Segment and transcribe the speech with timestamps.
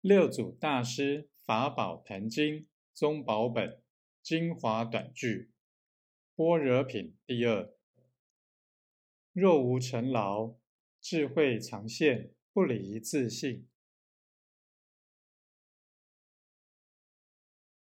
[0.00, 3.82] 六祖大师法宝坛经宗宝本
[4.22, 5.50] 精华短句
[6.36, 7.74] 般若品第二。
[9.32, 10.54] 若无尘劳，
[11.00, 13.66] 智慧常现，不离自性。